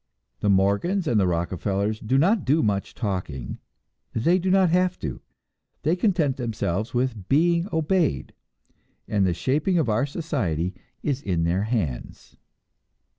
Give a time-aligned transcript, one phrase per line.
[0.39, 3.59] The Morgans and the Rockefellers do not do much talking;
[4.13, 5.21] they do not have to.
[5.83, 8.33] They content themselves with being obeyed,
[9.07, 12.35] and the shaping of our society is in their hands.